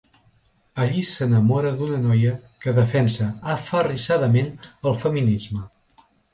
[0.83, 2.33] Allí s’enamora d’una noia
[2.65, 4.53] que defensa aferrissadament
[4.89, 5.67] el feminisme.